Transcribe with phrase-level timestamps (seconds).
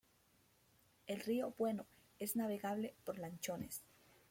[1.05, 1.85] El río Bueno
[2.17, 3.83] es navegable por lanchones.